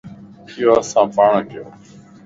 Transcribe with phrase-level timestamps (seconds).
[0.55, 1.67] ايو اسان پاڻان ڪيووَ